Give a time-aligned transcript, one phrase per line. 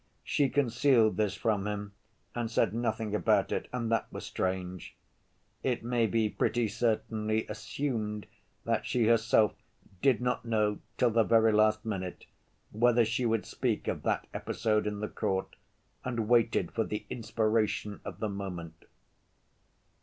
[0.23, 1.93] She concealed this from him
[2.33, 4.95] and said nothing about it, and that was strange.
[5.61, 8.25] It may be pretty certainly assumed
[8.65, 9.53] that she herself
[10.01, 12.25] did not know till the very last minute
[12.71, 15.55] whether she would speak of that episode in the court,
[16.03, 18.85] and waited for the inspiration of the moment.